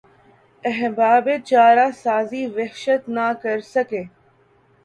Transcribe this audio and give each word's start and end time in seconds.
احباب 0.63 1.25
چارہ 1.49 1.87
سازی 2.03 2.43
وحشت 2.55 3.01
نہ 3.15 3.25
کرسکے 3.41 4.03